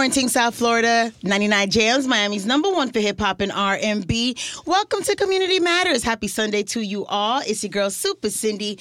[0.00, 1.12] morning, South Florida.
[1.24, 4.34] 99 Jams, Miami's number one for hip hop and R&B.
[4.64, 6.02] Welcome to Community Matters.
[6.02, 7.42] Happy Sunday to you all.
[7.44, 8.78] It's your girl, Super Cindy.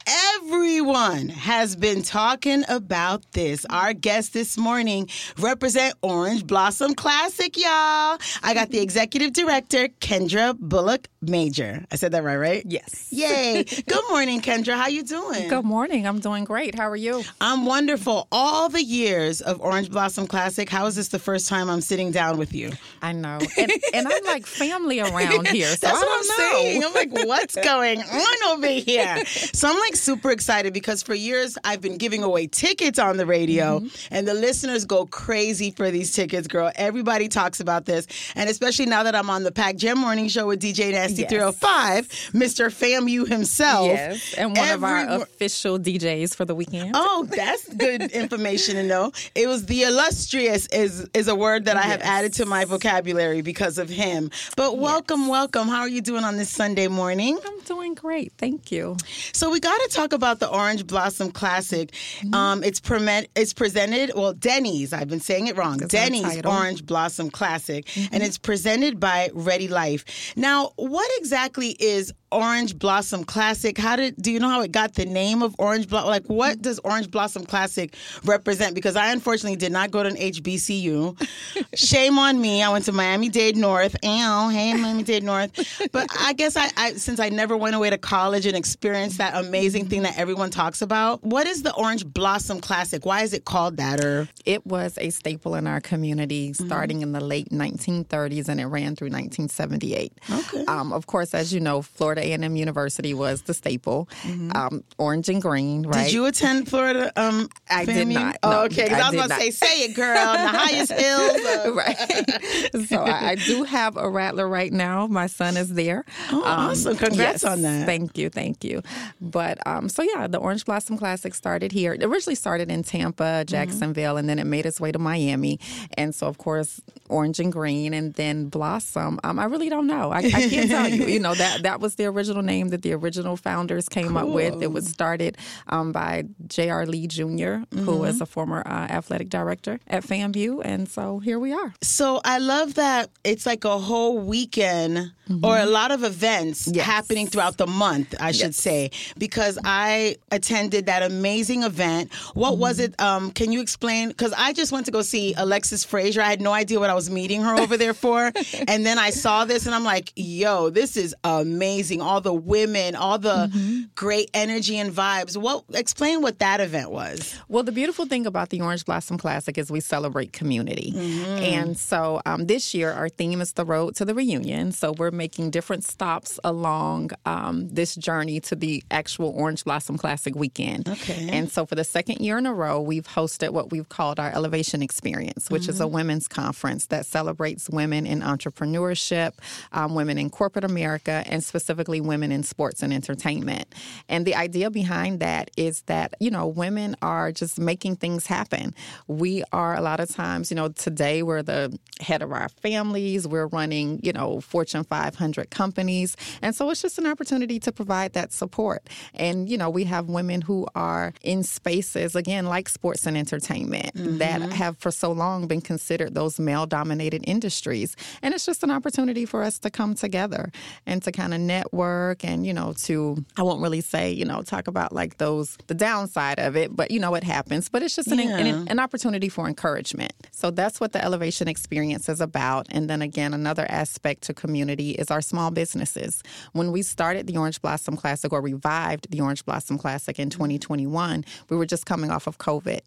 [0.51, 3.65] Everyone has been talking about this.
[3.69, 5.07] Our guest this morning
[5.37, 8.17] represent Orange Blossom Classic, y'all.
[8.41, 11.85] I got the executive director, Kendra Bullock Major.
[11.91, 12.63] I said that right, right?
[12.65, 13.09] Yes.
[13.11, 13.63] Yay.
[13.87, 14.73] Good morning, Kendra.
[14.75, 15.49] How you doing?
[15.49, 16.07] Good morning.
[16.07, 16.73] I'm doing great.
[16.73, 17.23] How are you?
[17.39, 18.27] I'm wonderful.
[18.31, 22.09] All the years of Orange Blossom Classic, how is this the first time I'm sitting
[22.09, 22.71] down with you?
[23.03, 23.37] I know.
[23.55, 25.67] And, and I'm like family around here.
[25.67, 26.59] So That's I what I'm know.
[26.59, 26.83] saying.
[26.85, 29.23] I'm like, what's going on over here?
[29.59, 33.25] So I'm like super excited because for years I've been giving away tickets on the
[33.25, 34.13] radio Mm-hmm.
[34.15, 36.71] and the listeners go crazy for these tickets, girl.
[36.75, 38.07] Everybody talks about this.
[38.35, 41.29] And especially now that I'm on the Pack Gem Morning Show with DJ Nasty Yes.
[41.29, 42.69] 305, Mr.
[42.71, 43.87] FAMU himself.
[43.87, 44.33] Yes.
[44.37, 46.91] And one of our official DJs for the weekend.
[46.95, 49.11] Oh, that's good information to know.
[49.35, 53.41] It was the illustrious is is a word that I have added to my vocabulary
[53.41, 54.31] because of him.
[54.55, 55.67] But welcome, welcome.
[55.67, 57.37] How are you doing on this Sunday morning?
[57.45, 58.31] I'm doing great.
[58.37, 58.95] Thank you.
[59.33, 61.91] So we got to talk about the Orange Blossom Classic.
[62.33, 64.93] Um, it's premed- it's presented well Denny's.
[64.93, 65.77] I've been saying it wrong.
[65.77, 66.41] That's Denny's.
[66.45, 70.33] Orange Blossom Classic, and it's presented by Ready Life.
[70.35, 73.77] Now, what exactly is Orange Blossom Classic?
[73.77, 76.09] How did do you know how it got the name of Orange Blossom?
[76.09, 78.75] Like, what does Orange Blossom Classic represent?
[78.75, 81.27] Because I unfortunately did not go to an HBCU.
[81.75, 82.61] Shame on me.
[82.63, 83.95] I went to Miami Dade North.
[84.03, 85.51] Ow, hey Miami Dade North.
[85.91, 89.35] But I guess I, I since I never went away to college and experienced that
[89.35, 91.23] amazing thing that everyone talks about.
[91.23, 93.05] What is the Orange Blossom Classic?
[93.05, 94.03] Why is it called that?
[94.03, 96.65] Or It was a staple in our community Mm-hmm.
[96.65, 100.13] starting in the late 1930s and it ran through 1978.
[100.31, 100.65] Okay.
[100.65, 104.09] Um, of course, as you know, Florida A&M University was the staple.
[104.55, 105.95] Um, orange and green, right?
[105.95, 106.03] Mm-hmm.
[106.05, 107.11] did you attend Florida?
[107.15, 108.83] Um, I did not, Oh, okay.
[108.83, 110.15] Because I, I was about to say, say it, girl.
[110.15, 111.75] The highest hills.
[111.75, 112.87] right.
[112.87, 115.07] so I, I do have a rattler right now.
[115.07, 116.05] My son is there.
[116.31, 116.97] Oh, awesome.
[116.97, 117.85] Congrats yes, on that.
[117.85, 118.81] Thank you, thank you.
[119.21, 121.93] But um, so yeah, the Orange Blossom Classic started here.
[121.93, 123.45] It originally started in Tampa, Mm-hmm.
[123.47, 125.59] Jacksonville, and then it made its way to Miami.
[125.97, 129.19] And so of course, orange and green, and then blossom.
[129.23, 130.11] Um, I really don't know.
[130.11, 131.05] I, I can't tell you.
[131.05, 134.61] You know that that was the original name that the original founders came up with.
[134.61, 135.37] It was started
[135.67, 136.85] um, by J.R.
[136.85, 137.79] Lee Jr., Mm-hmm.
[137.85, 141.73] who was a former uh, athletic director at FAMU, and so here we are.
[141.81, 145.11] So I love that it's like a whole weekend
[145.43, 146.75] or a lot of events Mm-hmm.
[146.77, 146.85] Yes.
[146.85, 148.57] happening throughout the month, I should Yes.
[148.57, 152.11] say, because I attended that amazing event.
[152.33, 152.93] What was Mm-hmm.
[152.93, 153.01] it?
[153.01, 154.09] Um, can you explain?
[154.09, 156.21] Because I just went to go see Alexis Frazier.
[156.21, 158.31] I had no idea what I was meeting her over there for,
[158.67, 161.98] and then I saw this and I'm like, "Yo, this is amazing!
[162.01, 163.81] All the women, all the Mm-hmm.
[163.95, 165.63] great energy and vibes." What?
[165.73, 167.35] Explain what that event was.
[167.47, 170.93] Well, the beautiful thing about the Orange Blossom Classic is we celebrate community.
[170.95, 174.71] And so um, this year, our theme is the road to the reunion.
[174.71, 180.35] So we're making different stops along um, this journey to the actual Orange Blossom Classic
[180.35, 180.87] weekend.
[180.87, 181.29] Okay.
[181.31, 184.31] And so for the second year in a row, we've hosted what we've called our
[184.31, 189.33] Elevation Experience, which is a women's conference that celebrates women in entrepreneurship,
[189.71, 193.73] um, women in corporate America, and specifically women in sports and entertainment.
[194.07, 198.75] And the idea behind that is that, you know, women are just making things happen.
[199.07, 203.27] We are a lot of times, you know, today we're the head of our families,
[203.27, 206.15] we're running, you know, Fortune 500 companies.
[206.41, 208.87] And so it's just an opportunity to provide that support.
[209.15, 213.91] And, you know, we have women who are in spaces, again, like sports and entertainment
[213.95, 214.51] that mm-hmm.
[214.51, 217.95] have for so long been considered those male dominated industries.
[218.21, 220.51] And it's just an opportunity for us to come together
[220.85, 224.41] and to kind of network and, you know, to, I won't really say, you know,
[224.41, 227.69] talk about like those, the downside of it, but, you know, it happens.
[227.69, 228.63] But it's just an, an, Yeah.
[228.67, 230.13] an opportunity for encouragement.
[230.31, 232.67] So that's what the Elevation Experience is about.
[232.71, 236.21] And then again, another aspect to community is our small businesses.
[236.53, 241.23] When we started the Orange Blossom Classic or revived the Orange Blossom Classic in 2021,
[241.49, 242.81] we were just coming off of COVID.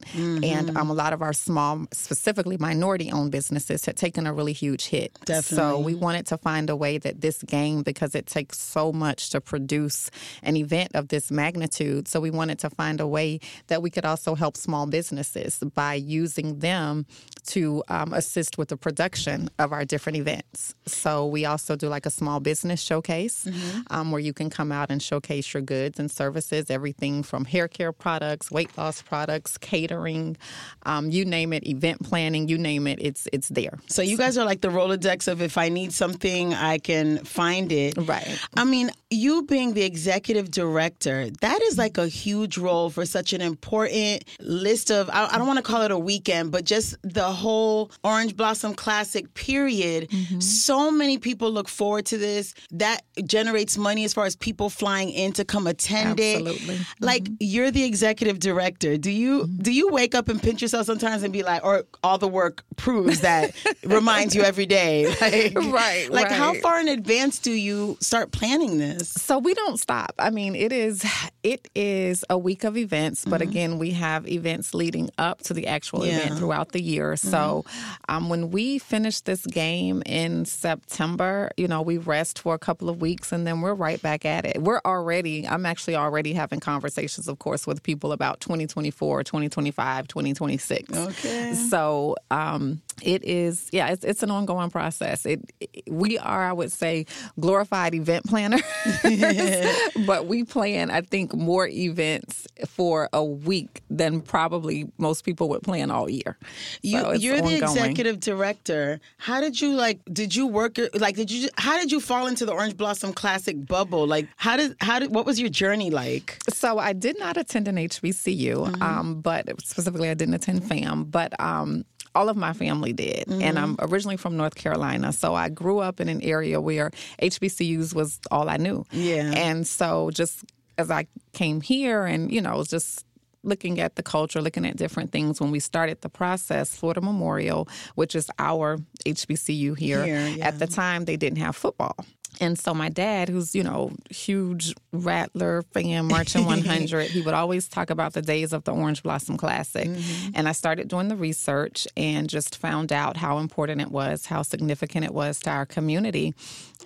[0.44, 4.52] And um, a lot of our small, specifically minority owned businesses had taken a really
[4.52, 5.16] huge hit.
[5.56, 9.30] So we wanted to find a way that this game, because it takes so much
[9.30, 10.10] to produce
[10.42, 13.38] an event of this magnitude, so we wanted to find a way
[13.68, 17.06] that we could also help small businesses by using them
[17.46, 20.74] to um, assist with the production of our different events.
[20.86, 23.46] So we also do like a small business showcase
[23.90, 27.68] um, where you can come out and showcase your goods and services, everything from hair
[27.68, 30.36] care products, weight loss products, catering,
[30.84, 33.78] um, you name it, event planning, you name it, it's it's there.
[33.88, 37.72] So you guys are like the Rolodex of if I need something, I can find
[37.72, 37.94] it.
[37.96, 38.38] Right.
[38.62, 43.32] I mean, you being the executive director, that is like a huge role for such
[43.32, 46.94] an important list of, I, I don't want to call it a weekend, but just
[47.02, 50.10] the whole Orange Blossom Classic period.
[50.10, 50.38] Mm-hmm.
[50.38, 52.54] So many people look forward to this.
[52.70, 56.76] That generates money as far as people flying in to come attend Absolutely.
[56.76, 56.80] it.
[57.00, 58.96] Like you're the executive director.
[58.96, 62.16] Do you do you wake up and pinch yourself sometimes and be like, or all
[62.16, 65.12] the work proves that reminds you every day?
[65.22, 69.08] Like, Right, Like how far in advance do you start planning this?
[69.10, 70.14] So we don't stop.
[70.18, 71.04] I mean, it is
[71.42, 75.66] it is a week of events, but again, we have events leading up to the
[75.66, 76.18] actual Yeah.
[76.18, 77.16] event throughout the year.
[77.16, 77.64] So
[78.08, 82.88] um, when we finish this game in September, you know, we rest for a couple
[82.88, 84.62] of weeks and then we're right back at it.
[84.62, 90.96] We're already I'm actually already having conversations, of course, with people about 2024, 2025, 2026.
[90.96, 91.54] Okay.
[91.54, 95.24] So um, it is, yeah, it's, it's an ongoing process.
[95.26, 97.06] It, it- we are, I would say,
[97.38, 98.41] glorified event planners,
[100.06, 105.62] but we plan, I think, more events for a week than probably most people would
[105.62, 106.38] plan all year.
[106.82, 109.00] You, so you're the executive director.
[109.18, 110.00] How did you like?
[110.12, 110.78] Did you work?
[110.94, 111.48] Like, did you?
[111.58, 114.06] How did you fall into the Orange Blossom Classic bubble?
[114.06, 114.76] Like, how did?
[114.80, 115.14] How did?
[115.14, 116.38] What was your journey like?
[116.48, 121.38] So I did not attend an HBCU, um, but specifically I didn't attend FAM, but
[121.40, 123.24] um, all of my family did.
[123.28, 123.92] And I'm mm-hmm.
[123.92, 128.48] originally from North Carolina, so I grew up in an area where HBCUs was all
[128.48, 128.84] I knew.
[128.90, 129.32] Yeah.
[129.34, 130.44] And so just
[130.78, 133.04] as I came here and, you know, just
[133.44, 135.40] looking at the culture, looking at different things.
[135.40, 140.46] When we started the process, Florida Memorial, which is our HBCU here, Here, yeah.
[140.46, 141.96] at the time they didn't have football.
[142.40, 147.68] And so my dad, who's, you know, huge Rattler fan, Marching 100, he would always
[147.68, 149.88] talk about the days of the Orange Blossom Classic.
[150.34, 154.42] And I started doing the research and just found out how important it was, how
[154.42, 156.34] significant it was to our community,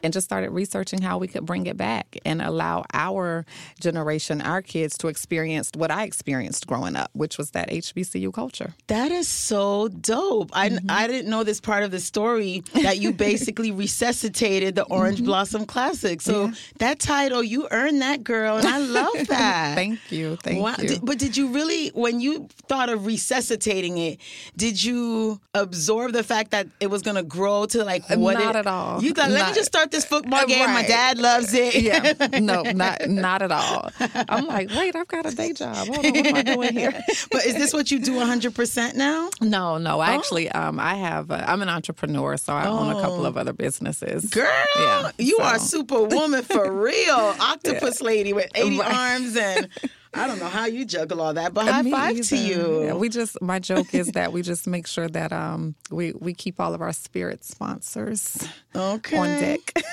[0.03, 3.47] and just started researching how we could bring it back and allow our
[3.81, 8.75] generation, our kids, to experience what I experienced growing up, which was that HBCU culture.
[8.89, 10.51] That is so dope.
[10.53, 10.91] I Mm-hmm.
[10.91, 15.27] I didn't know this part of the story that you basically resuscitated the Orange Mm-hmm.
[15.37, 16.23] Blossom Classic.
[16.23, 19.75] So that title, you earned that, girl, and I love that.
[19.75, 20.37] Thank you.
[20.37, 20.77] Thank wow.
[20.79, 20.99] you.
[21.03, 24.19] But did you really, when you thought of resuscitating it,
[24.57, 28.39] did you absorb the fact that it was going to grow to like what?
[28.39, 29.03] Not it, at all.
[29.03, 30.71] You thought, let me just start this football game.
[30.71, 31.75] My dad loves it.
[31.83, 33.91] yeah, no, not not at all.
[34.01, 35.77] I'm like, wait, I've got a day job.
[35.77, 36.93] Hold on, what am I doing here?
[37.31, 39.29] but is this what you do 100% now?
[39.43, 39.97] No, no.
[39.97, 40.01] Oh.
[40.01, 41.31] I actually, um, I have.
[41.31, 44.31] Uh, I'm an entrepreneur, so I own a couple of other businesses.
[44.31, 47.35] Girl, Yeah, you are superwoman for real.
[47.41, 48.93] Octopus lady with 80 Right.
[48.95, 49.69] arms and
[50.15, 52.85] I don't know how you juggle all that, but high Me five to you.
[52.85, 56.35] Yeah, we just my joke is that we just make sure that um we we
[56.35, 59.17] keep all of our spirit sponsors okay.
[59.17, 59.73] on deck.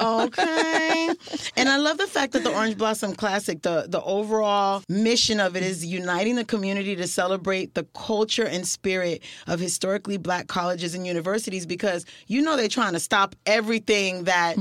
[0.00, 1.08] Okay.
[1.56, 5.56] and I love the fact that the Orange Blossom Classic, the, the overall mission of
[5.56, 10.94] it is uniting the community to celebrate the culture and spirit of historically black colleges
[10.94, 14.56] and universities because you know they're trying to stop everything that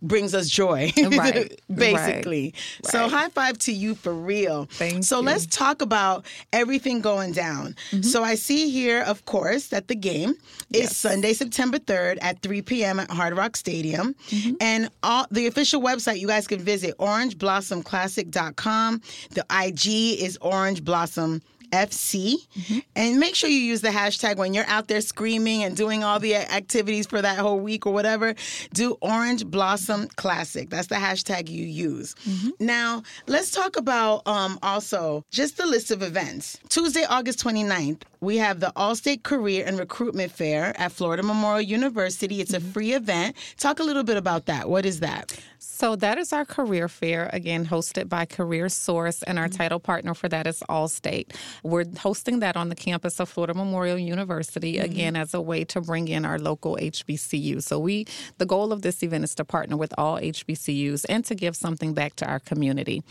[0.00, 0.92] brings us joy.
[1.12, 1.60] Right.
[1.72, 2.54] Basically.
[2.84, 4.66] So high five to you for real.
[4.72, 5.26] Thank so you.
[5.26, 7.74] let's talk about everything going down.
[7.90, 8.02] Mm-hmm.
[8.02, 10.34] So I see here, of course, that the game
[10.70, 10.96] is Yes.
[10.96, 13.00] Sunday, September 3rd at 3 p.m.
[13.00, 14.14] at Hard Rock Stadium.
[14.28, 14.54] Mm-hmm.
[14.60, 19.00] And all the official website you guys can visit orangeblossomclassic.com.
[19.30, 19.86] The IG
[20.22, 21.42] is Orange Blossom
[21.72, 22.36] FC.
[22.54, 22.78] Mm-hmm.
[22.94, 26.18] And make sure you use the hashtag when you're out there screaming and doing all
[26.18, 28.34] the activities for that whole week or whatever.
[28.74, 30.70] Do Orange Blossom Classic.
[30.70, 32.14] That's the hashtag you use.
[32.26, 32.50] Mm-hmm.
[32.60, 36.58] Now, let's talk about um, also just the list of events.
[36.68, 42.40] Tuesday, August 29th, we have the Allstate Career and Recruitment Fair at Florida Memorial University.
[42.40, 42.70] It's a mm-hmm.
[42.70, 43.36] free event.
[43.58, 44.68] Talk a little bit about that.
[44.68, 45.36] What is that?
[45.82, 50.14] So that is our career fair, again, hosted by Career Source, and our title partner
[50.14, 51.34] for that is Allstate.
[51.62, 55.80] We're hosting that on the campus of Florida Memorial University, again, as a way to
[55.80, 57.62] bring in our local HBCU.
[57.62, 58.06] So we,
[58.38, 61.94] the goal of this event is to partner with all HBCUs and to give something
[61.94, 63.02] back to our community.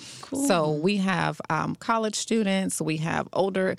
[0.47, 3.75] So we have um, college students, we have older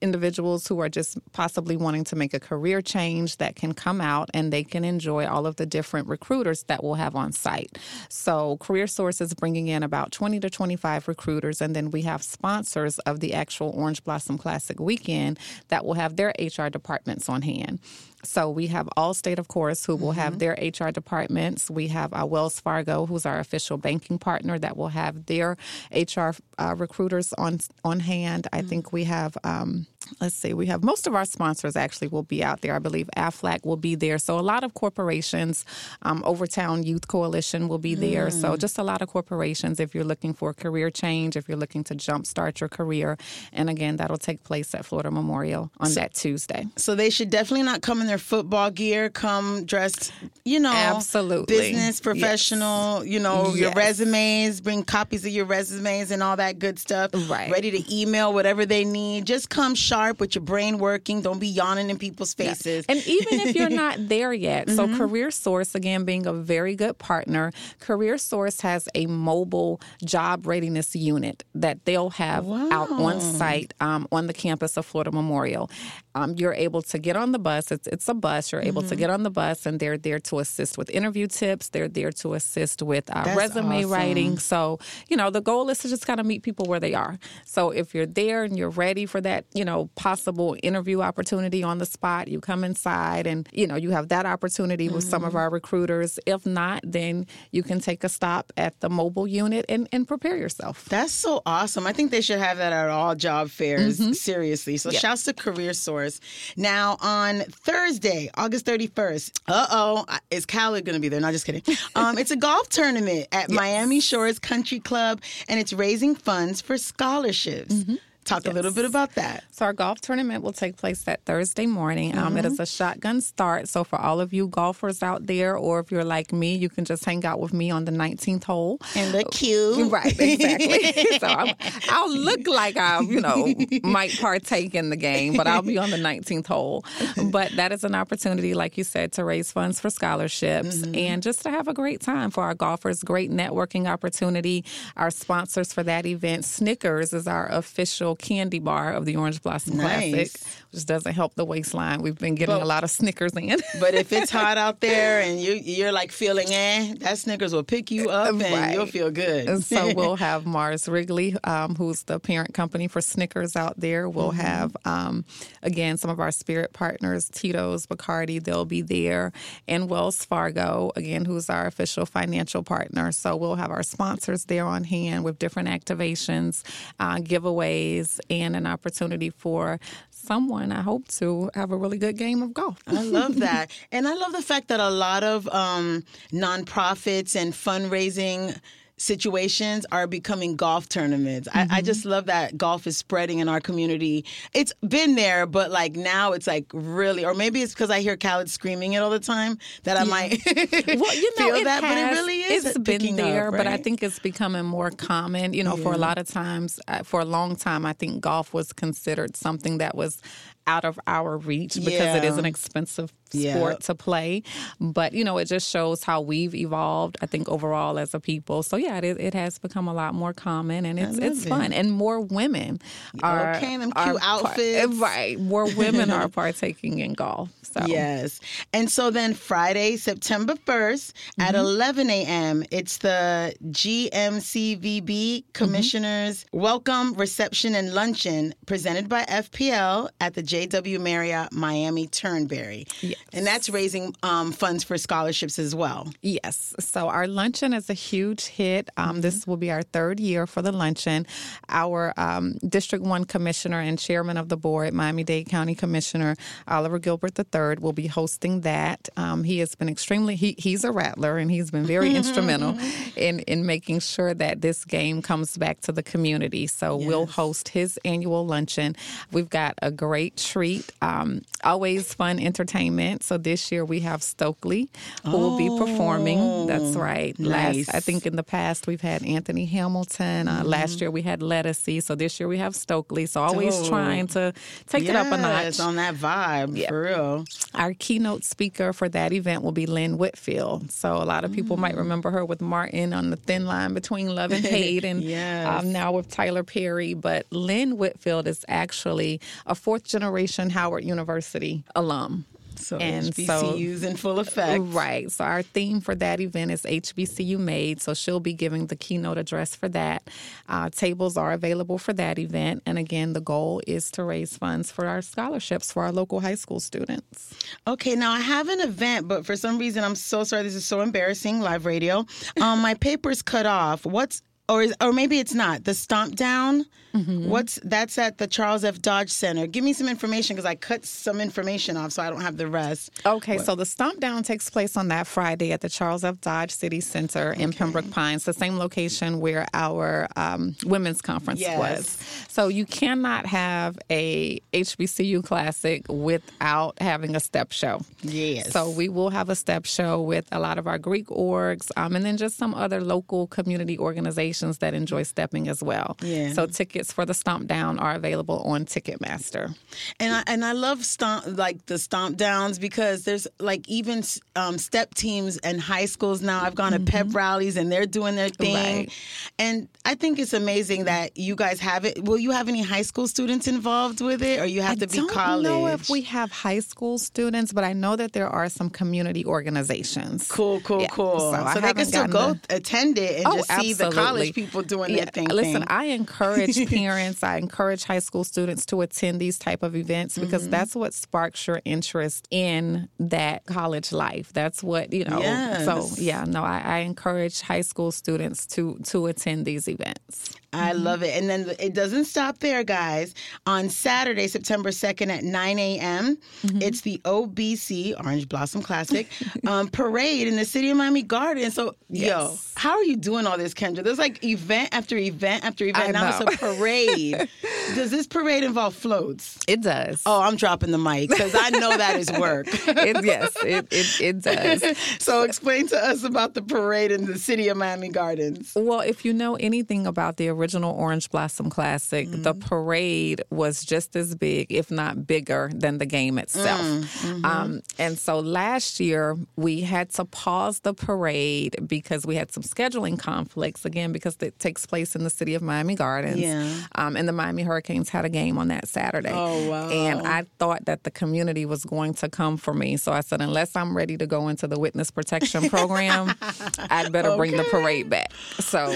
[0.00, 4.30] individuals who are just possibly wanting to make a career change that can come out
[4.34, 7.78] and they can enjoy all of the different recruiters that we'll have on site.
[8.08, 12.22] So, Career Source is bringing in about 20 to 25 recruiters, and then we have
[12.22, 17.42] sponsors of the actual Orange Blossom Classic weekend that will have their HR departments on
[17.42, 17.80] hand.
[18.24, 21.70] So we have Allstate, of course, who will have their HR departments.
[21.70, 25.56] We have uh, Wells Fargo, who's our official banking partner, that will have their
[25.92, 28.48] HR uh, recruiters on on hand.
[28.52, 29.86] I think we have um,
[30.20, 32.74] let's see, we have most of our sponsors actually will be out there.
[32.74, 34.18] I believe AFLAC will be there.
[34.18, 35.64] So a lot of corporations,
[36.02, 38.28] um, Overtown Youth Coalition will be there.
[38.28, 38.40] Mm.
[38.40, 41.84] So just a lot of corporations if you're looking for career change, if you're looking
[41.84, 43.16] to jumpstart your career.
[43.52, 46.66] And again, that'll take place at Florida Memorial on so, that Tuesday.
[46.76, 50.12] So they should definitely not come in their football gear, come dressed,
[50.44, 53.12] you know, absolutely business, professional, yes.
[53.12, 53.56] you know, yes.
[53.56, 57.10] your resumes, bring copies of your resumes and all that good stuff.
[57.28, 57.50] Right.
[57.50, 59.26] Ready to email whatever they need.
[59.26, 61.22] Just come sharp with your brain working.
[61.22, 62.84] Don't be yawning in people's faces.
[62.88, 64.76] And even if you're not there yet, mm-hmm.
[64.76, 70.46] so Career Source, again, being a very good partner, Career Source has a mobile job
[70.46, 72.68] readiness unit that they'll have wow.
[72.70, 75.70] out on site um, on the campus of Florida Memorial.
[76.14, 77.70] Um, you're able to get on the bus.
[77.70, 78.52] It's, it's a bus.
[78.52, 78.88] You're able mm-hmm.
[78.90, 81.68] to get on the bus, and they're there to assist with interview tips.
[81.68, 83.90] They're there to assist with uh, resume awesome.
[83.90, 84.38] writing.
[84.38, 87.18] So, you know, the goal is to just kind of meet people where they are.
[87.44, 91.78] So if you're there and you're ready for that, you know, possible interview opportunity on
[91.78, 94.96] the spot, you come inside and, you know, you have that opportunity mm-hmm.
[94.96, 95.38] with some of mm-hmm.
[95.38, 96.18] our recruiters.
[96.26, 100.36] If not, then you can take a stop at the mobile unit and, and prepare
[100.36, 100.84] yourself.
[100.86, 101.86] That's so awesome.
[101.86, 104.12] I think they should have that at all job fairs, mm-hmm.
[104.12, 104.76] seriously.
[104.76, 105.00] So, yep.
[105.00, 106.20] shouts to Career Source.
[106.56, 111.20] Now, on Thursday, August 31st, uh oh, is Khaled going to be there?
[111.20, 111.62] No, just kidding.
[111.94, 113.50] Um, it's a golf tournament at yes.
[113.50, 117.74] Miami Shores Country Club, and it's raising funds for scholarships.
[117.74, 117.94] Mm-hmm.
[118.26, 118.52] Talk yes.
[118.52, 119.44] a little bit about that.
[119.52, 122.10] So, our golf tournament will take place that Thursday morning.
[122.10, 122.26] Mm-hmm.
[122.26, 122.62] Um, it is mm-hmm.
[122.62, 123.68] a shotgun start.
[123.68, 126.84] So, for all of you golfers out there, or if you're like me, you can
[126.84, 128.80] just hang out with me on the 19th hole.
[128.96, 129.90] And the cue.
[129.96, 131.18] Right, exactly.
[131.20, 133.54] so, i will look like I, you know,
[133.84, 136.84] might partake in the game, but I'll be on the 19th hole.
[137.30, 140.94] But that is an opportunity, like you said, to raise funds for scholarships mm-hmm.
[140.94, 143.02] and just to have a great time for our golfers.
[143.04, 144.64] Great networking opportunity.
[144.96, 149.76] Our sponsors for that event, Snickers, is our official candy bar of the Orange Blossom
[149.76, 150.12] nice.
[150.12, 150.40] Classic,
[150.72, 152.02] which doesn't help the waistline.
[152.02, 153.60] We've been getting but, a lot of Snickers in.
[153.80, 157.62] but if it's hot out there and you you're like feeling eh, that Snickers will
[157.62, 158.72] pick you up and right.
[158.72, 159.48] you'll feel good.
[159.48, 164.08] And so we'll have Mars Wrigley, um, who's the parent company for Snickers out there.
[164.08, 164.40] We'll mm-hmm.
[164.40, 165.24] have um,
[165.62, 168.42] again some of our spirit partners, Tito's, Bacardi.
[168.42, 169.32] They'll be there,
[169.68, 173.12] and Wells Fargo again, who's our official financial partner.
[173.12, 176.62] So we'll have our sponsors there on hand with different activations,
[176.98, 179.78] uh, giveaways and an opportunity for
[180.10, 182.78] someone, I hope, to have a really good game of golf.
[182.86, 183.70] I love that.
[183.92, 188.58] and I love the fact that a lot of um, nonprofits and fundraising
[188.98, 191.48] situations are becoming golf tournaments.
[191.48, 191.58] Mm-hmm.
[191.58, 191.86] I, I, mm-hmm.
[191.86, 194.24] just love that golf is spreading in our community.
[194.54, 198.16] It's been there, but like now it's like really, or maybe it's because I hear
[198.16, 200.10] Khaled screaming it all the time that I yeah.
[200.10, 202.64] might well, you know, feel that, has, but it really is.
[202.64, 203.58] It's been there, up, right?
[203.58, 205.52] but I think it's becoming more common.
[205.52, 205.82] You know, yeah.
[205.82, 209.36] for a lot of times, uh, for a long time, I think golf was considered
[209.36, 210.22] something that was
[210.66, 212.16] out of our reach because yeah.
[212.16, 214.42] it is an expensive sport to play.
[214.80, 218.62] But, you know, it just shows how we've evolved, I think, overall as a people.
[218.62, 221.48] So, yeah, it, it has become a lot more common and it's it's it.
[221.48, 221.72] fun.
[221.72, 222.80] And more women
[223.22, 223.56] are.
[223.56, 224.94] Okay, them cute outfits.
[224.96, 225.38] right.
[225.38, 227.50] More women are partaking in golf.
[227.62, 227.86] So.
[227.86, 228.40] Yes.
[228.72, 231.42] And so then Friday, September 1st mm-hmm.
[231.42, 235.52] at 11 a.m., it's the GMCVB mm-hmm.
[235.52, 236.58] Commissioners mm-hmm.
[236.58, 242.86] Welcome Reception and Luncheon presented by FPL at the JW Marriott Miami Turnberry.
[243.00, 243.15] Yes.
[243.32, 246.12] And that's raising um, funds for scholarships as well.
[246.22, 246.74] Yes.
[246.78, 248.90] So our luncheon is a huge hit.
[248.96, 249.20] Um, mm-hmm.
[249.20, 251.26] This will be our third year for the luncheon.
[251.68, 256.36] Our um, District 1 Commissioner and Chairman of the Board, Miami Dade County Commissioner
[256.68, 259.08] Oliver Gilbert III, will be hosting that.
[259.16, 262.78] Um, he has been extremely, he, he's a rattler and he's been very instrumental
[263.16, 266.66] in, in making sure that this game comes back to the community.
[266.66, 267.08] So yes.
[267.08, 268.96] we'll host his annual luncheon.
[269.32, 270.92] We've got a great treat.
[271.02, 273.05] Um, always fun entertainment.
[273.22, 274.88] So this year we have Stokley
[275.24, 276.66] who oh, will be performing.
[276.66, 277.38] That's oh, right.
[277.38, 277.88] Nice.
[277.88, 280.48] Last, I think in the past we've had Anthony Hamilton.
[280.48, 280.68] Uh, mm-hmm.
[280.68, 282.02] Last year we had Lettucey.
[282.02, 283.26] So this year we have Stokley.
[283.26, 283.88] So always oh.
[283.88, 284.52] trying to
[284.86, 285.80] take yes, it up a notch.
[285.80, 286.88] on that vibe, yeah.
[286.88, 287.44] for real.
[287.74, 290.90] Our keynote speaker for that event will be Lynn Whitfield.
[290.90, 291.80] So a lot of people mm.
[291.80, 295.66] might remember her with Martin on the thin line between love and hate, and yes.
[295.66, 297.14] um, now with Tyler Perry.
[297.14, 302.44] But Lynn Whitfield is actually a fourth generation Howard University alum.
[302.78, 304.82] So and HBCUs so, in full effect.
[304.86, 305.30] Right.
[305.30, 308.00] So our theme for that event is HBCU Made.
[308.00, 310.28] So she'll be giving the keynote address for that.
[310.68, 312.82] Uh, tables are available for that event.
[312.86, 316.54] And again, the goal is to raise funds for our scholarships for our local high
[316.54, 317.54] school students.
[317.86, 320.62] Okay, now I have an event, but for some reason I'm so sorry.
[320.62, 322.24] This is so embarrassing, live radio.
[322.60, 324.04] Um, my paper's cut off.
[324.04, 326.86] What's or is, or maybe it's not the stomp down.
[327.16, 327.48] Mm-hmm.
[327.48, 329.00] What's that's at the Charles F.
[329.00, 329.66] Dodge Center.
[329.66, 332.66] Give me some information because I cut some information off, so I don't have the
[332.66, 333.10] rest.
[333.24, 336.40] Okay, so the stomp down takes place on that Friday at the Charles F.
[336.40, 341.78] Dodge City Center in Pembroke Pines, the same location where our um, women's conference Yes.
[341.78, 342.18] was.
[342.48, 348.00] So you cannot have a HBCU classic without having a step show.
[348.22, 348.72] Yes.
[348.72, 352.14] So we will have a step show with a lot of our Greek orgs, um,
[352.16, 356.16] and then just some other local community organizations that enjoy stepping as well.
[356.22, 356.52] Yeah.
[356.52, 359.74] So tickets for the stomp down are available on Ticketmaster.
[360.20, 364.22] And I and I love stomp like the stomp downs because there's like even
[364.54, 366.62] um, step teams and high schools now.
[366.64, 368.98] I've gone to pep rallies and they're doing their thing, Mm-hmm.
[368.98, 369.12] Right.
[369.58, 372.22] and I think it's amazing that you guys have it.
[372.24, 375.18] Will you have any high school students involved with it, or you have to be
[375.18, 375.64] I don't college?
[375.64, 379.44] know if we have high school students, but I know that there are some community
[379.44, 380.46] organizations.
[380.48, 381.38] Cool, cool, Yeah, cool.
[381.52, 384.82] so So, they can still go attend it and Oh, just see the college people
[384.82, 385.48] doing Yeah, their thing.
[385.48, 385.84] listen, thing.
[385.88, 390.62] I encourage parents, I encourage high school students to attend these type of events because
[390.62, 390.70] Mm-hmm.
[390.70, 394.52] that's what sparks your interest in that college life.
[394.52, 395.40] That's what you know.
[395.84, 400.54] So yeah, no, I, I encourage high school students to to attend these events.
[400.76, 401.02] I Mm-hmm.
[401.04, 401.36] love it.
[401.36, 403.34] And then it doesn't stop there, guys.
[403.66, 406.82] On Saturday, September 2nd at 9 a.m., Mm-hmm.
[406.82, 409.28] it's the OBC, Orange Blossom Classic,
[409.66, 411.74] um, parade in the city of Miami Gardens.
[411.74, 414.02] So, yo, how are you doing all this, Kendra?
[414.04, 416.08] There's like event after event after event.
[416.08, 416.46] I now know.
[416.46, 417.48] it's a parade.
[417.94, 419.58] Does this parade involve floats?
[419.68, 420.22] It does.
[420.26, 422.66] Oh, I'm dropping the mic because I know that is work.
[422.88, 424.98] it, yes, it, it, it does.
[425.20, 428.72] so, explain to us about the parade in the city of Miami Gardens.
[428.74, 434.16] Well, if you know anything about the original Orange Blossom Classic, the parade was just
[434.16, 437.24] as big, if not bigger, than the game itself.
[437.44, 442.62] Um, and so last year, we had to pause the parade because we had some
[442.62, 446.38] scheduling conflicts, again, because it takes place in the city of Miami Gardens.
[446.38, 446.70] Yeah.
[446.94, 449.32] Um, and the Miami Hurricanes had a game on that Saturday.
[449.32, 449.88] Oh, wow.
[449.90, 452.96] And I thought that the community was going to come for me.
[452.96, 456.34] So I said, unless I'm ready to go into the witness protection program,
[456.90, 458.32] I'd better bring the parade back.
[458.58, 458.90] So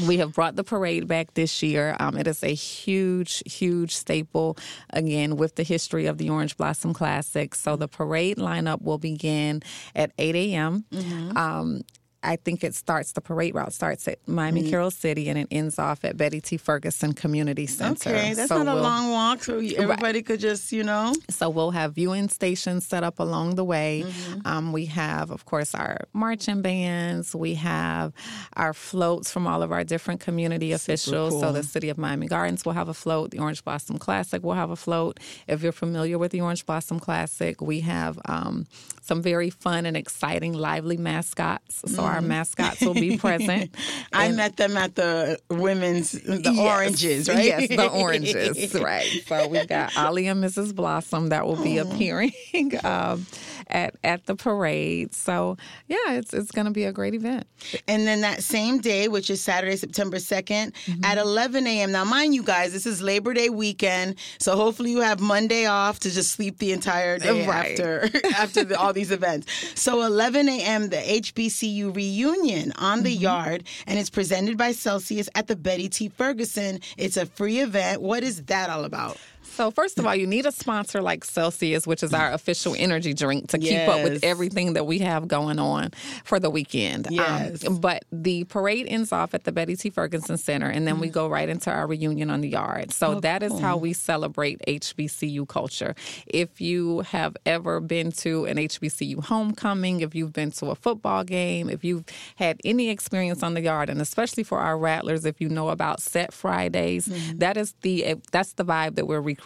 [0.06, 1.96] we have brought the parade back this year.
[1.98, 4.56] Um, it is a huge, huge staple,
[4.90, 7.54] again, with the history of the Orange Blossom Classic.
[7.54, 9.62] So the parade lineup will begin
[9.94, 10.84] at 8 a.m.
[10.92, 11.36] Mm-hmm.
[11.36, 11.82] Um,
[12.24, 14.70] I think it starts, the parade route starts at Miami Mm-hmm.
[14.70, 16.56] Carol City and it ends off at Betty T.
[16.56, 18.10] Ferguson Community Center.
[18.10, 21.12] Okay, that's So not a we'll- long walk, so everybody could just, you know.
[21.28, 24.04] so we'll have viewing stations set up along the way.
[24.06, 24.40] Mm-hmm.
[24.46, 27.34] Um, we have, of course, our marching bands.
[27.34, 28.12] We have
[28.56, 31.38] our floats from all of our different community officials.
[31.40, 33.30] So the City of Miami Gardens will have a float.
[33.32, 35.20] The Orange Blossom Classic will have a float.
[35.46, 38.66] If you're familiar with the Orange Blossom Classic, we have um,
[39.02, 41.82] some very fun and exciting, lively mascots.
[41.86, 43.72] So our mascots will be present.
[43.72, 44.04] Mm-hmm.
[44.12, 46.58] I And- met them at the women's, the Yes.
[46.58, 47.44] oranges, right?
[47.44, 49.06] Yes, the oranges, right.
[49.26, 50.74] So we've got Ollie and Mrs.
[50.74, 52.32] Blossom that will be appearing
[52.84, 53.26] um,
[53.68, 55.14] at at the parade.
[55.14, 55.56] So
[55.88, 57.46] yeah, it's it's going to be a great event.
[57.88, 61.04] And then that same day, which is Saturday, September 2nd, Mm-hmm.
[61.04, 61.92] at 11 a.m.
[61.92, 65.98] Now, mind you guys, this is Labor Day weekend, so hopefully you have Monday off
[66.00, 67.78] to just sleep the entire day Right.
[67.78, 69.46] after after the, all these events.
[69.80, 70.88] So 11 a.m.
[70.88, 73.22] the HBCU reunion on the Mm-hmm.
[73.22, 76.08] yard, and it's presented by Celsius at the Betty T.
[76.08, 76.80] Ferguson.
[76.96, 78.02] It's a free event.
[78.02, 79.16] What is that all about?
[79.54, 83.14] So first of all, you need a sponsor like Celsius, which is our official energy
[83.14, 85.90] drink, to keep up with everything that we have going on
[86.24, 87.06] for the weekend.
[87.06, 87.62] Um, Yes.
[87.68, 89.90] but the parade ends off at the Betty T.
[89.90, 92.92] Ferguson Center, and then we go right into our reunion on the yard.
[92.92, 95.94] So that is how we celebrate HBCU culture.
[96.26, 101.22] If you have ever been to an HBCU homecoming, if you've been to a football
[101.22, 102.04] game, if you've
[102.36, 106.02] had any experience on the yard, and especially for our rattlers, if you know about
[106.02, 109.43] Set Fridays, that is the that's the vibe that we're recreating.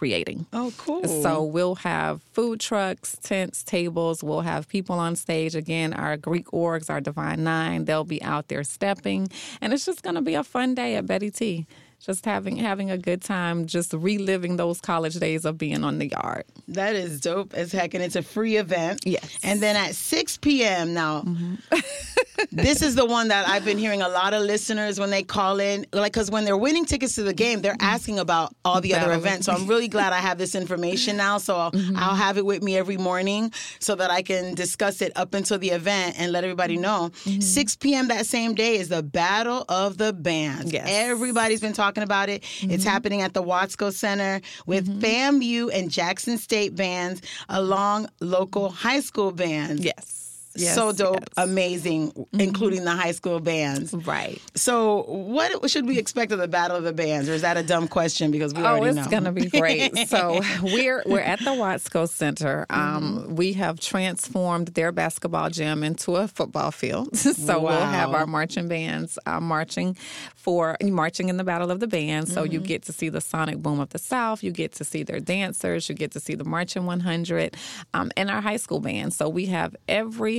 [0.53, 1.07] Oh, cool.
[1.07, 4.23] So we'll have food trucks, tents, tables.
[4.23, 5.55] We'll have people on stage.
[5.55, 9.27] Again, our Greek orgs, our Divine Nine, they'll be out there stepping.
[9.61, 11.65] And it's just going to be a fun day at Betty T.
[12.05, 16.07] Just having having a good time, just reliving those college days of being on the
[16.07, 16.45] yard.
[16.69, 19.01] That is dope as heck, and it's a free event.
[19.05, 19.23] Yes.
[19.23, 19.47] Mm-hmm.
[19.49, 20.93] And then at 6 p.m.
[20.93, 21.23] now,
[22.51, 25.59] this is the one that I've been hearing a lot of listeners when they call
[25.59, 28.93] in, like, because when they're winning tickets to the game, they're asking about all the
[28.95, 29.45] other events.
[29.45, 31.37] So I'm really glad I have this information now.
[31.37, 31.97] So I'll, Mm-hmm.
[31.97, 35.57] I'll have it with me every morning so that I can discuss it up until
[35.59, 37.11] the event and let everybody know.
[37.23, 38.07] 6 p.m.
[38.09, 40.73] that same day is the Battle of the Bands.
[40.73, 40.87] Yes.
[40.89, 42.43] Everybody's been talking about it.
[42.43, 42.89] It's mm-hmm.
[42.89, 45.39] happening at the Watsco Center with mm-hmm.
[45.39, 49.83] FAMU and Jackson State bands along local high school bands.
[49.83, 50.18] Yes.
[50.55, 51.23] Yes, so dope, yes.
[51.37, 51.49] Mm-hmm.
[51.49, 53.93] amazing, including the high school bands.
[53.93, 54.41] Right.
[54.55, 57.63] So, what should we expect of the Battle of the Bands, or is that a
[57.63, 59.95] dumb question because we Oh, already it's gonna be great.
[60.07, 62.65] so we're we're at the Watsco Center.
[62.69, 63.35] Um, Mm-hmm.
[63.35, 67.15] We have transformed their basketball gym into a football field.
[67.17, 69.95] so we'll have our marching bands uh, marching
[70.35, 72.33] for marching in the Battle of the Bands.
[72.33, 72.53] So Mm-hmm.
[72.53, 74.43] you get to see the sonic boom of the South.
[74.43, 75.87] You get to see their dancers.
[75.89, 77.55] You get to see the marching 100
[77.93, 79.13] um, and our high school band.
[79.13, 80.38] So we have every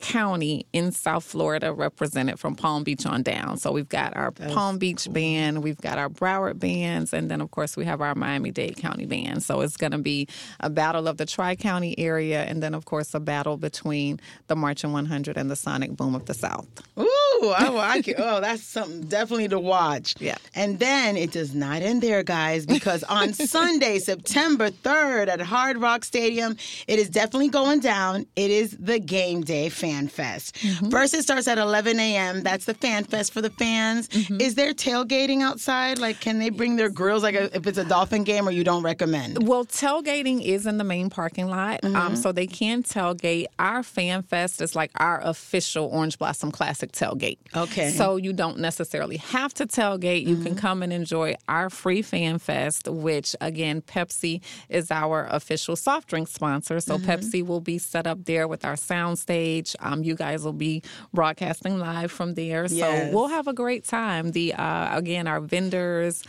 [0.00, 3.58] county in South Florida represented from Palm Beach on down.
[3.58, 7.50] So we've got our Palm Beach band, we've got our Broward bands, and then of
[7.50, 9.42] course we have our Miami Dade County band.
[9.42, 10.28] So it's going to be
[10.60, 14.56] a battle of the Tri County area, and then of course a battle between the
[14.56, 16.66] Marching 100 and the Sonic Boom of the South.
[16.98, 20.14] Ooh, I, well, I can, oh, that's something definitely to watch.
[20.18, 20.36] Yeah.
[20.54, 25.78] And then it does not end there, guys, because on Sunday, September 3rd at Hard
[25.78, 26.56] Rock Stadium,
[26.86, 28.26] it is definitely going down.
[28.36, 30.54] It is the Game Day Fan Fest.
[30.56, 30.90] Mm-hmm.
[30.90, 32.42] First, it starts at 11 a.m.
[32.42, 34.08] That's the Fan Fest for the fans.
[34.08, 34.40] Mm-hmm.
[34.40, 35.98] Is there tailgating outside?
[35.98, 38.64] Like, can they bring their grills, like a, if it's a Dolphin game, or you
[38.64, 39.46] don't recommend?
[39.48, 41.96] Well, tailgating is in the main parking lot, Mm-hmm.
[41.96, 43.46] um, so they can tailgate.
[43.58, 47.38] Our Fan Fest is like our official Orange Blossom Classic tailgate.
[47.54, 47.90] Okay.
[47.90, 50.26] So you don't necessarily have to tailgate.
[50.26, 55.76] You can come and enjoy our free Fan Fest, which again, Pepsi is our official
[55.76, 56.80] soft drink sponsor.
[56.80, 59.74] So Pepsi will be set up there with our sound stage.
[59.80, 62.66] Um, you guys will be broadcasting live from there.
[62.66, 63.10] Yes.
[63.10, 64.32] So we'll have a great time.
[64.32, 66.24] The uh, again, our vendors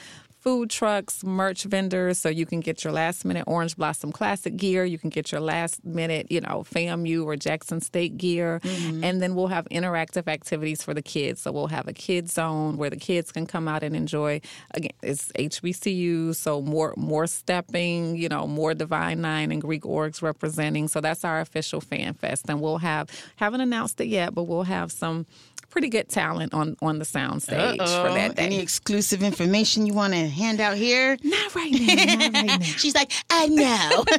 [0.50, 4.84] food trucks, merch vendors, so you can get your last minute Orange Blossom Classic gear.
[4.84, 8.60] You can get your last minute, you know, FAMU or Jackson State gear.
[8.64, 9.04] Mm-hmm.
[9.04, 11.42] And then we'll have interactive activities for the kids.
[11.42, 14.42] So we'll have a kids zone where the kids can come out and enjoy.
[14.72, 20.24] Again, it's HBCU, so more more stepping, you know, more Divine Nine and Greek orgs
[20.24, 20.88] representing.
[20.88, 22.50] So that's our official fan fest.
[22.50, 25.28] And we'll have haven't announced it yet, but we'll have some
[25.70, 28.46] pretty good talent on on the sound stage for that day.
[28.46, 31.18] Any exclusive information you want to hand out here?
[31.24, 31.80] Not right now.
[31.96, 32.60] Not right now.
[32.62, 34.04] She's like, I know.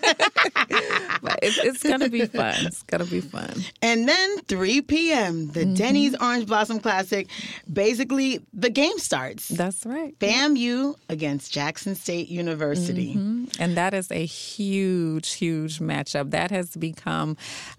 [1.23, 2.55] But it's, it's gonna be fun.
[2.67, 3.53] It's gonna be fun.
[3.83, 5.75] And then 3 p.m., the Mm-hmm.
[5.75, 7.29] Denny's Orange Blossom Classic.
[7.71, 9.49] Basically, the game starts.
[9.49, 10.19] That's right.
[10.21, 13.15] FAMU against Jackson State University.
[13.15, 13.45] Mm-hmm.
[13.63, 16.31] And that is a huge, huge matchup.
[16.31, 17.37] That has become.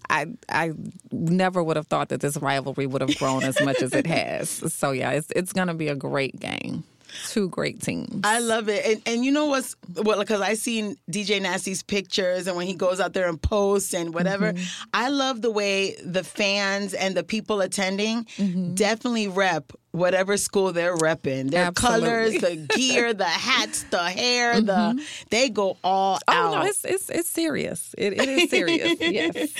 [0.08, 0.72] I I
[1.10, 4.48] never would have thought that this rivalry would have grown as much as it has.
[4.74, 6.84] So yeah, it's it's gonna be a great game.
[7.28, 8.20] Two great teams.
[8.24, 8.86] I love it.
[8.86, 12.72] And, and you know what's, well, because I seen DJ Nasty's pictures and when he
[12.74, 14.84] goes out there and posts and whatever, Mm-hmm.
[14.94, 18.74] I love the way the fans and the people attending Mm-hmm.
[18.76, 21.50] definitely rep whatever school they're repping.
[21.50, 25.00] Their colors, the gear, the hats, the hair, the
[25.30, 26.50] they go all Oh out.
[26.52, 27.94] no, it's it's it's serious.
[27.96, 28.96] It, it is serious.
[29.00, 29.50] yes.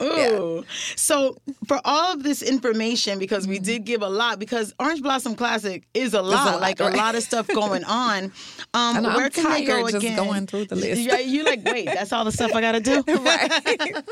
[0.00, 0.64] Ooh.
[0.96, 3.50] So for all of this information, because Mm-hmm.
[3.50, 6.94] we did give a lot, because Orange Blossom Classic is a lot, lot, like right.
[6.94, 8.30] a lot of stuff going on.
[8.74, 10.16] Um, I know, I'm where can they go just again?
[10.16, 11.02] going through the list.
[11.02, 13.02] Yeah, you're like, wait, that's all the stuff I got to do.
[13.22, 14.02] Right.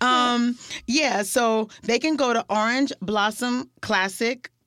[0.00, 2.44] Um, yeah, so they can go to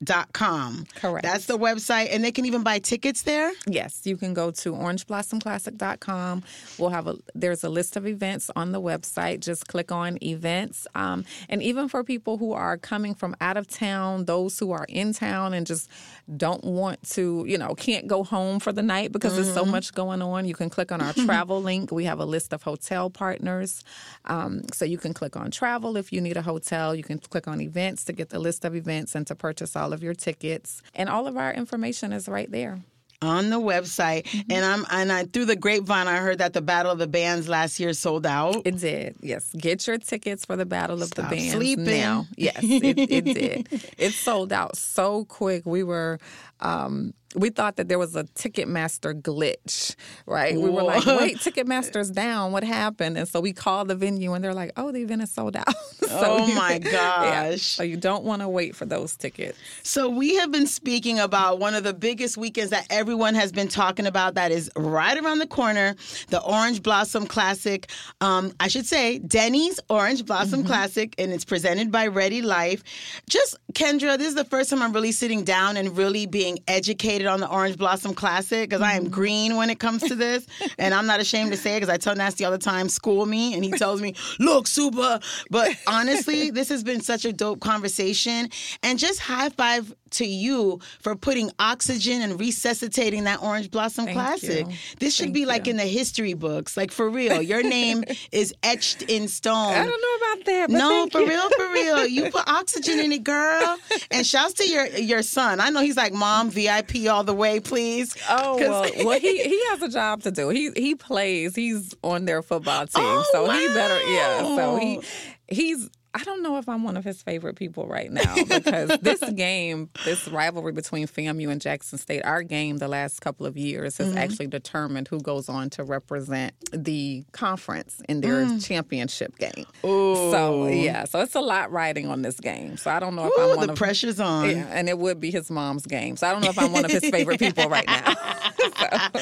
[0.05, 0.85] orangeblossomclassic.com.
[0.95, 1.23] Correct.
[1.23, 3.51] That's the website, and they can even buy tickets there.
[3.67, 6.43] Yes, you can go to orangeblossomclassic.com.
[6.77, 9.39] We'll have a there's a list of events on the website.
[9.39, 10.87] Just click on events.
[10.95, 14.85] Um, and even for people who are coming from out of town, those who are
[14.89, 15.89] in town and just
[16.37, 19.93] don't want to, you know, can't go home for the night because there's so much
[19.93, 21.91] going on, you can click on our travel link.
[21.91, 23.83] We have a list of hotel partners.
[24.25, 26.95] Um, so you can click on travel if you need a hotel.
[26.95, 29.92] You can click on events to get the list of events and to purchase all
[29.93, 30.81] of your tickets.
[30.93, 32.81] And all of our information is right there.
[33.21, 34.23] on the website.
[34.25, 34.51] Mm-hmm.
[34.51, 37.47] And I'm and I through the grapevine I heard that the Battle of the Bands
[37.47, 38.63] last year sold out.
[38.65, 39.15] It did.
[39.21, 39.49] Yes.
[39.57, 41.85] Get your tickets for the Battle of Stop the Bands sleeping.
[41.85, 42.25] now.
[42.35, 43.69] Yes, it, it did.
[43.97, 45.65] It sold out so quick.
[45.65, 46.19] We were
[46.59, 50.55] um we thought that there was a Ticketmaster glitch, right?
[50.59, 52.51] We were like, wait, Ticketmaster's down.
[52.51, 53.17] What happened?
[53.17, 55.75] And so we called the venue and they're like, oh, the event is sold out.
[56.01, 57.49] so Oh, my Yeah.
[57.51, 57.61] gosh.
[57.61, 59.57] So you don't want to wait for those tickets.
[59.83, 63.67] So we have been speaking about one of the biggest weekends that everyone has been
[63.67, 65.95] talking about that is right around the corner,
[66.29, 67.89] the Orange Blossom Classic.
[68.21, 70.67] Um, I should say Denny's Orange Blossom Mm-hmm.
[70.67, 72.83] Classic, and it's presented by Ready Life.
[73.29, 77.27] Just Kendra, this is the first time I'm really sitting down and really being educated
[77.27, 79.11] on the Orange Blossom Classic because I am Mm-hmm.
[79.13, 80.45] green when it comes to this,
[80.77, 83.25] and I'm not ashamed to say it because I tell Nasty all the time, school
[83.25, 87.59] me, and he tells me, "Look, super." But honestly, this has been such a dope
[87.59, 88.49] conversation,
[88.83, 94.17] and just high five to you for putting oxygen and resuscitating that Orange Blossom Thank
[94.17, 94.67] Classic.
[94.67, 94.73] you.
[94.99, 95.71] This should Thank be like you.
[95.71, 97.41] in the history books, like for real.
[97.41, 99.73] Your name is etched in stone.
[99.73, 100.67] I don't know about that.
[100.69, 101.27] But No, for you.
[101.29, 102.07] real, for real.
[102.07, 103.77] You put oxygen in it, girl.
[104.11, 105.59] And shouts to your your son.
[105.59, 108.15] I know he's like, Mom, VIP all the way, please.
[108.29, 110.49] Oh well, well he he has a job to do.
[110.49, 111.55] He he plays.
[111.55, 114.39] He's on their football team, Oh, so he better yeah.
[114.55, 115.01] So he
[115.47, 115.89] he's.
[116.15, 119.89] I don't know if I'm one of his favorite people right now because this game,
[120.05, 124.15] this rivalry between FAMU and Jackson State, our game the last couple of years Mm-hmm.
[124.15, 128.63] has actually determined who goes on to represent the conference in their Mm.
[128.65, 129.65] championship game.
[129.81, 132.77] So yeah, so it's a lot riding on this game.
[132.77, 134.49] So I don't know if I'm one the of pressure's on.
[134.49, 136.15] yeah, and it would be his mom's game.
[136.17, 138.13] So I don't know if I'm one of his favorite people right now.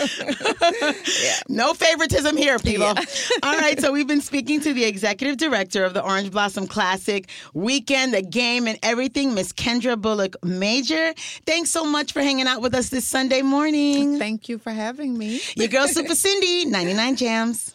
[1.49, 2.85] No favoritism here, people.
[2.87, 7.29] All right, so we've been speaking to the executive director of the Orange Blossom Classic
[7.53, 11.13] weekend, the game, and everything, Miss Kendra Bullock Major.
[11.45, 14.17] Thanks so much for hanging out with us this Sunday morning.
[14.17, 15.39] Thank you for having me.
[15.55, 17.69] Your girl, Super Cindy, 99 Jams.